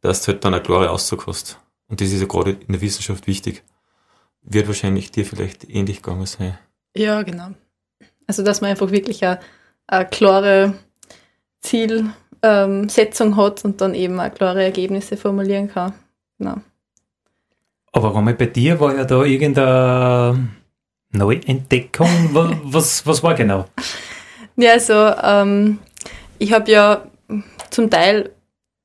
[0.00, 1.58] dass du halt dann eine klare Aussage hast.
[1.88, 3.62] Und das ist ja gerade in der Wissenschaft wichtig.
[4.42, 6.58] Wird wahrscheinlich dir vielleicht ähnlich gegangen sein.
[6.96, 7.50] Ja, genau.
[8.26, 9.40] Also, dass man einfach wirklich eine,
[9.86, 10.74] eine klare
[11.60, 15.92] Zielsetzung hat und dann eben auch klare Ergebnisse formulieren kann.
[16.38, 16.56] Genau.
[17.92, 20.48] Aber Romy, bei dir war ja da irgendeine
[21.12, 22.30] Neuentdeckung.
[22.64, 23.64] was, was war genau?
[24.56, 25.78] Ja, also ähm,
[26.38, 27.02] ich habe ja
[27.70, 28.30] zum Teil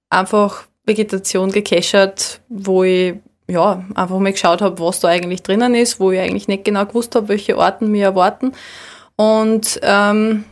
[0.09, 3.15] einfach Vegetation gecachert, wo ich
[3.47, 6.85] ja, einfach mal geschaut habe, was da eigentlich drinnen ist, wo ich eigentlich nicht genau
[6.85, 8.53] gewusst habe, welche Orten mir erwarten.
[9.15, 10.45] Und ähm,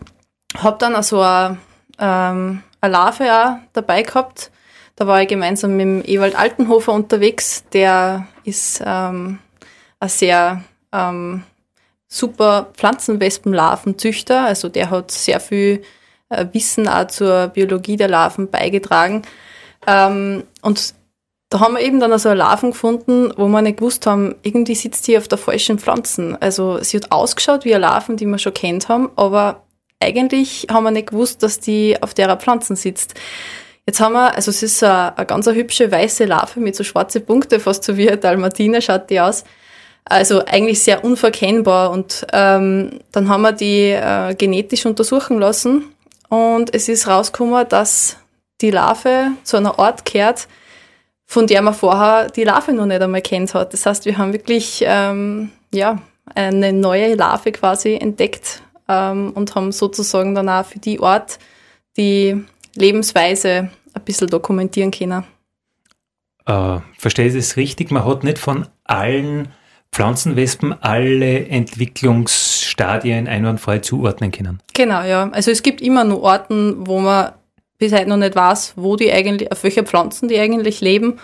[0.57, 1.57] habe dann also eine,
[2.01, 4.51] ähm, eine Larve auch dabei gehabt.
[4.95, 7.63] Da war ich gemeinsam mit dem Ewald Altenhofer unterwegs.
[7.71, 9.39] Der ist ähm,
[9.99, 11.43] ein sehr ähm,
[12.07, 14.45] super Pflanzenwespenlarvenzüchter.
[14.45, 15.83] Also der hat sehr viel
[16.29, 19.21] äh, Wissen auch zur Biologie der Larven beigetragen.
[19.87, 20.93] Ähm, und
[21.49, 24.75] da haben wir eben dann also eine Larven gefunden, wo wir nicht gewusst haben, irgendwie
[24.75, 26.41] sitzt die auf der falschen Pflanzen.
[26.41, 29.63] Also sie hat ausgeschaut wie eine Larven, die wir schon kennt haben, aber
[30.01, 33.13] eigentlich haben wir nicht gewusst, dass die auf derer Pflanzen sitzt.
[33.85, 37.19] Jetzt haben wir, also es ist eine, eine ganz hübsche weiße Larve mit so schwarze
[37.19, 39.43] Punkte, fast so wie eine Dalmatiner schaut die aus.
[40.05, 41.91] Also eigentlich sehr unverkennbar.
[41.91, 45.93] Und ähm, dann haben wir die äh, genetisch untersuchen lassen
[46.29, 48.17] und es ist rausgekommen, dass
[48.61, 50.47] die Larve zu einer Art kehrt,
[51.25, 53.73] von der man vorher die Larve noch nicht einmal kennt hat.
[53.73, 55.97] Das heißt, wir haben wirklich ähm, ja,
[56.35, 61.39] eine neue Larve quasi entdeckt ähm, und haben sozusagen dann auch für die Art
[61.97, 62.43] die
[62.75, 65.23] Lebensweise ein bisschen dokumentieren können.
[66.45, 67.91] Äh, verstehe ich das richtig?
[67.91, 69.49] Man hat nicht von allen
[69.91, 74.61] Pflanzenwespen alle Entwicklungsstadien einwandfrei zuordnen können.
[74.73, 75.29] Genau, ja.
[75.31, 77.33] Also es gibt immer nur Orten, wo man
[77.77, 81.19] bis heute noch nicht weiß, wo die eigentlich, auf welcher Pflanzen die eigentlich leben.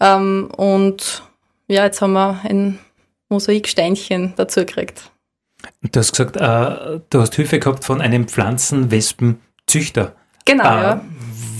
[0.00, 1.22] Ähm, und
[1.66, 2.78] ja, jetzt haben wir ein
[3.28, 5.10] Mosaiksteinchen dazu gekriegt.
[5.82, 10.14] Du hast gesagt, äh, du hast Hilfe gehabt von einem Pflanzenwespenzüchter.
[10.44, 11.00] Genau, äh, ja.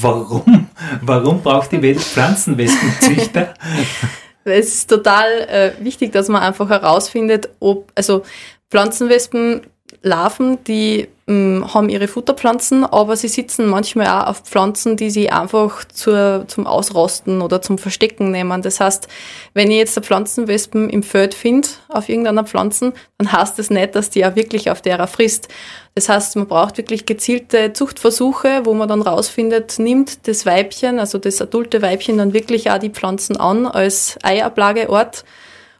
[0.00, 0.68] Warum?
[1.00, 3.54] Warum braucht die Welt Pflanzenwespenzüchter?
[4.44, 8.22] es ist total äh, wichtig, dass man einfach herausfindet, ob, also
[8.70, 9.62] Pflanzenwespen
[10.02, 15.84] Larven, die haben ihre Futterpflanzen, aber sie sitzen manchmal auch auf Pflanzen, die sie einfach
[15.86, 18.60] zur, zum Ausrosten oder zum Verstecken nehmen.
[18.60, 19.08] Das heißt,
[19.54, 23.94] wenn ich jetzt eine Pflanzenwespen im Feld finde, auf irgendeiner Pflanzen, dann heißt das nicht,
[23.94, 25.48] dass die auch wirklich auf derer frisst.
[25.94, 31.16] Das heißt, man braucht wirklich gezielte Zuchtversuche, wo man dann rausfindet, nimmt das Weibchen, also
[31.16, 35.24] das adulte Weibchen dann wirklich auch die Pflanzen an als Eiablageort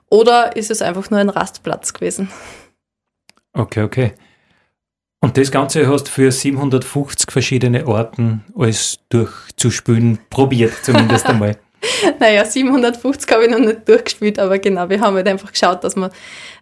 [0.08, 2.30] oder ist es einfach nur ein Rastplatz gewesen?
[3.52, 4.14] Okay, okay.
[5.24, 11.56] Und das Ganze hast du für 750 verschiedene Orten alles durchzuspülen probiert, zumindest einmal.
[12.20, 15.96] naja, 750 habe ich noch nicht durchgespielt, aber genau, wir haben halt einfach geschaut, dass
[15.96, 16.10] wir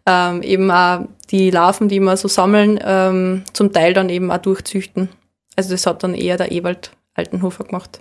[0.07, 1.01] ähm, eben auch
[1.33, 5.09] die Larven, die wir so sammeln, ähm, zum Teil dann eben auch durchzüchten.
[5.57, 8.01] Also das hat dann eher der Ewald Altenhofer gemacht.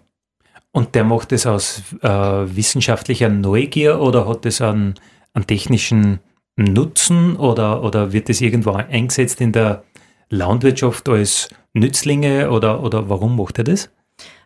[0.71, 4.93] Und der macht das aus äh, wissenschaftlicher Neugier oder hat das einen,
[5.33, 6.19] einen technischen
[6.55, 9.83] Nutzen oder, oder wird das irgendwo eingesetzt in der
[10.31, 13.89] Landwirtschaft als Nützlinge oder, oder warum macht er das?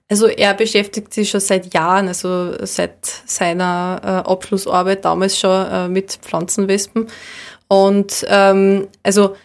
[0.07, 5.87] Also er beschäftigt sich schon seit Jahren, also seit seiner äh, Abschlussarbeit damals schon äh,
[5.87, 7.07] mit Pflanzenwespen.
[7.67, 9.35] Und ähm, also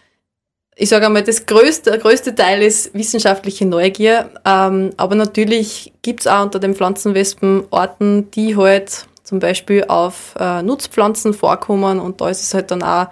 [0.76, 4.30] ich sage einmal, das größte, der größte Teil ist wissenschaftliche Neugier.
[4.44, 10.34] Ähm, aber natürlich gibt es auch unter den Pflanzenwespen Arten, die halt zum Beispiel auf
[10.38, 12.00] äh, Nutzpflanzen vorkommen.
[12.00, 13.08] Und da ist es halt dann auch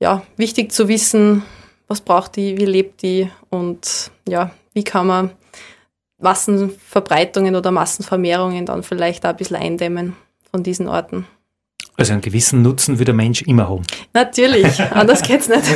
[0.00, 1.44] ja, wichtig zu wissen,
[1.88, 5.30] was braucht die, wie lebt die und ja, wie kann man
[6.20, 10.16] Massenverbreitungen oder Massenvermehrungen dann vielleicht auch ein bisschen eindämmen
[10.50, 11.26] von diesen Orten.
[11.96, 13.82] Also einen gewissen Nutzen will der Mensch immer haben.
[14.12, 15.64] Natürlich, anders geht's nicht.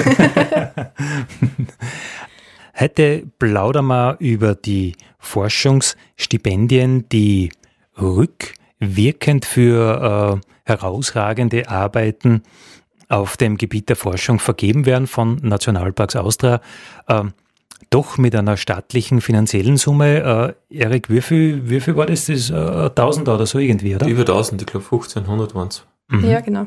[2.79, 7.51] Heute plaudern wir über die Forschungsstipendien, die
[8.01, 12.43] rückwirkend für äh, herausragende Arbeiten
[13.13, 16.61] auf dem Gebiet der Forschung vergeben werden von Nationalparks Austria.
[17.09, 17.35] Ähm,
[17.91, 20.55] doch mit einer staatlichen finanziellen Summe.
[20.71, 22.27] Äh, Erik, wie viel, wie viel war das?
[22.27, 24.07] Das ist äh, 1000 oder so irgendwie, oder?
[24.07, 25.85] Über 1000, ich glaube 1500 waren es.
[26.09, 26.25] Mhm.
[26.25, 26.67] Ja, genau.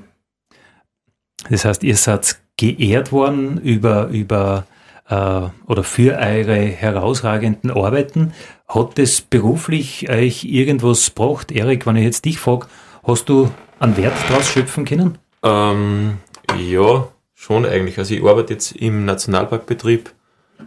[1.50, 4.66] Das heißt, ihr seid geehrt worden über, über
[5.10, 8.34] äh, oder für eure herausragenden Arbeiten.
[8.68, 11.52] Hat das beruflich euch irgendwas gebracht?
[11.52, 12.68] Erik, wenn ich jetzt dich frage,
[13.04, 15.18] hast du einen Wert daraus schöpfen können?
[15.44, 16.18] Ähm,
[16.58, 17.98] ja, schon eigentlich.
[17.98, 20.12] Also ich arbeite jetzt im Nationalparkbetrieb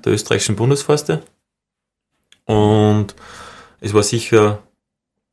[0.05, 1.23] der österreichischen Bundesforste.
[2.45, 3.14] Und
[3.81, 4.62] es war sicher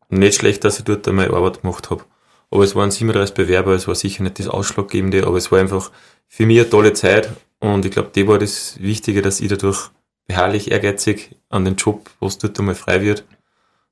[0.10, 2.04] nicht schlecht, dass ich dort meine Arbeit gemacht habe.
[2.52, 5.92] Aber es waren 37 Bewerber, es war sicher nicht das Ausschlaggebende, aber es war einfach
[6.28, 7.30] für mich eine tolle Zeit
[7.60, 9.90] und ich glaube, die war das Wichtige, dass ich dadurch
[10.28, 13.26] beharrlich, ehrgeizig an den Job, was dort einmal frei wird,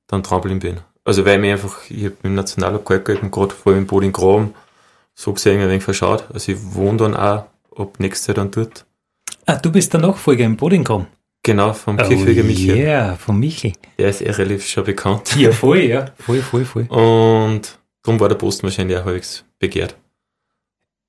[0.06, 0.80] dann dranbleiben bin.
[1.04, 4.54] Also weil mich einfach, ich habe mit dem Nationalpark gerade vor allem in Bodin Graben
[5.14, 6.24] so gesehen ein wenig verschaut.
[6.32, 7.46] Also ich wohne dann auch
[7.76, 8.84] ab nächstes Jahr dann dort
[9.46, 11.06] Ah, du bist der Nachfolger im Bodinkom.
[11.42, 12.78] Genau, vom oh Kirchweger Michael.
[12.78, 13.72] Ja, vom Michel.
[13.98, 15.36] Der ist eh relativ schon bekannt.
[15.36, 16.06] Ja, voll, ja.
[16.18, 16.84] Voll, voll, voll.
[16.84, 19.96] Und darum war der Posten wahrscheinlich auch halbwegs begehrt.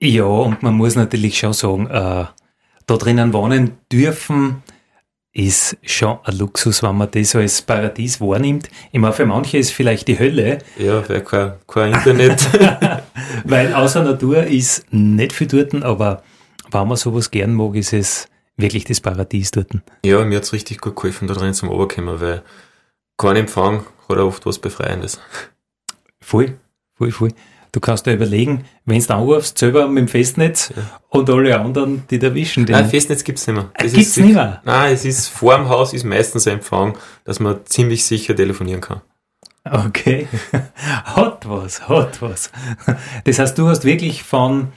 [0.01, 2.25] Ja, und man muss natürlich schon sagen, äh,
[2.85, 4.61] da drinnen wohnen dürfen,
[5.35, 8.69] ist schon ein Luxus, wenn man das als Paradies wahrnimmt.
[8.93, 10.59] Ich meine, für manche ist vielleicht die Hölle.
[10.77, 12.47] Ja, weil kein, kein Internet.
[13.43, 16.23] weil außer Natur ist nicht viel dort, aber
[16.71, 19.71] wenn man sowas gern mag, ist es wirklich das Paradies dort.
[20.05, 22.41] Ja, mir hat es richtig gut geholfen, da drin zum Oberkommen, weil
[23.17, 25.19] kein Empfang hat oft was Befreiendes.
[26.21, 26.57] Voll,
[26.97, 27.33] voll, voll.
[27.75, 30.81] Du kannst dir überlegen, wenn du anrufst, selber mit dem Festnetz ja.
[31.09, 32.63] und alle anderen, die da wischen.
[32.63, 33.69] Nein, Festnetz gibt es nicht mehr.
[33.77, 34.61] Das gibt's ist, nicht mehr?
[34.63, 38.79] Nein, es ist vor dem Haus ist meistens ein Empfang, dass man ziemlich sicher telefonieren
[38.79, 39.01] kann.
[39.65, 40.29] Okay.
[41.03, 42.49] hat was, hat was.
[43.25, 44.69] Das heißt, du hast wirklich von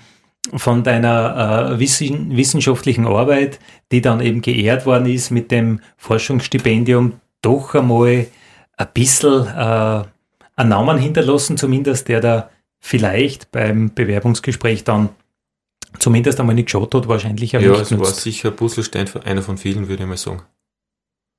[0.56, 3.60] von deiner äh, wissen, wissenschaftlichen Arbeit,
[3.92, 8.26] die dann eben geehrt worden ist mit dem Forschungsstipendium, doch einmal
[8.76, 10.02] ein bisschen äh,
[10.56, 15.10] einen Namen hinterlassen, zumindest der da vielleicht beim Bewerbungsgespräch dann
[15.98, 18.02] zumindest einmal nicht geschaut hat, wahrscheinlich auch Ja, es nutzt.
[18.02, 20.42] war sicher ein Puzzlestein, einer von vielen, würde ich mal sagen.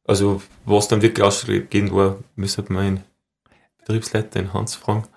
[0.05, 3.03] Also, was dann wirklich ausschlaggebend war, müsste meinen
[3.77, 5.07] Betriebsleiter, den Hans, fragen.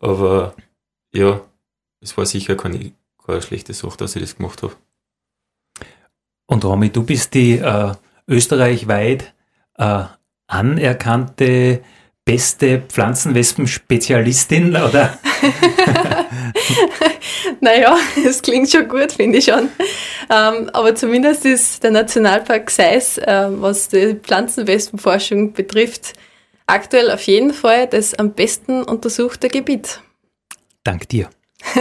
[0.00, 0.54] Aber
[1.14, 1.40] ja,
[2.00, 2.92] es war sicher keine
[3.26, 4.74] keine schlechte Sache, dass ich das gemacht habe.
[6.46, 7.92] Und Romy, du bist die äh,
[8.28, 9.34] österreichweit
[9.74, 10.04] äh,
[10.46, 11.82] anerkannte
[12.26, 15.16] beste Pflanzenwespen-Spezialistin, oder?
[17.60, 19.68] naja, das klingt schon gut, finde ich schon.
[20.28, 26.14] Ähm, aber zumindest ist der Nationalpark Seis, äh, was die Pflanzenwespenforschung betrifft,
[26.66, 30.00] aktuell auf jeden Fall das am besten untersuchte Gebiet.
[30.82, 31.30] Dank dir.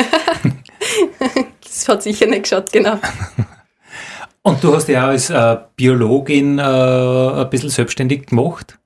[1.63, 2.99] das hat sicher nicht geschaut, genau.
[4.43, 8.77] Und du hast ja auch als äh, Biologin äh, ein bisschen selbstständig gemacht?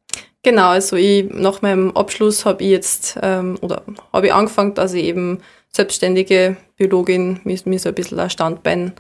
[0.44, 3.84] Genau, also ich, nach meinem Abschluss habe ich jetzt, ähm, oder
[4.14, 8.94] habe ich angefangen, dass ich eben selbstständige Biologin mir, mir so ein bisschen ein Standbein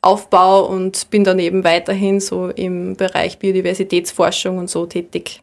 [0.00, 5.42] aufbaue und bin dann eben weiterhin so im Bereich Biodiversitätsforschung und so tätig.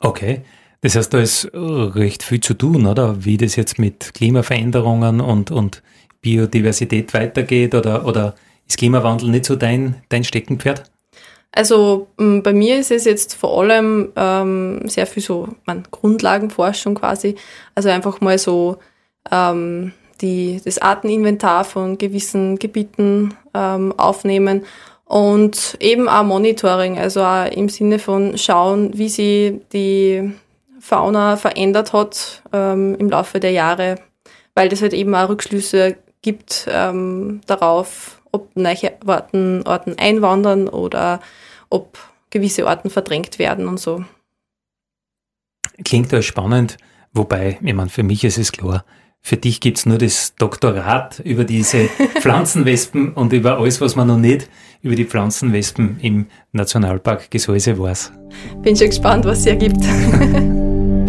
[0.00, 0.42] Okay.
[0.80, 3.24] Das heißt, da ist recht viel zu tun, oder?
[3.24, 5.82] Wie das jetzt mit Klimaveränderungen und, und
[6.20, 8.36] Biodiversität weitergeht oder, oder
[8.68, 10.90] ist Klimawandel nicht so dein, dein Steckenpferd?
[11.52, 17.36] Also bei mir ist es jetzt vor allem ähm, sehr viel so man, Grundlagenforschung quasi.
[17.74, 18.76] Also einfach mal so
[19.30, 24.64] ähm, die, das Arteninventar von gewissen Gebieten ähm, aufnehmen
[25.04, 30.32] und eben auch Monitoring, also auch im Sinne von schauen, wie sie die
[30.80, 33.96] Fauna verändert hat ähm, im Laufe der Jahre,
[34.54, 41.20] weil das halt eben auch Rückschlüsse gibt ähm, darauf, ob neue Orten, Orten einwandern oder
[41.70, 41.98] ob
[42.30, 44.04] gewisse Orten verdrängt werden und so.
[45.84, 46.76] Klingt ja spannend,
[47.12, 48.84] wobei, ich meine, für mich ist es klar,
[49.20, 51.88] für dich gibt es nur das Doktorat über diese
[52.20, 54.48] Pflanzenwespen und über alles, was man noch nicht
[54.80, 58.12] über die Pflanzenwespen im Nationalpark Gesäuse weiß.
[58.62, 59.82] Bin schon gespannt, was es ergibt.